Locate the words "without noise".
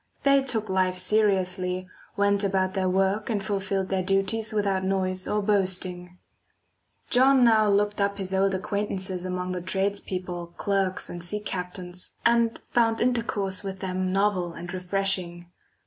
4.51-5.27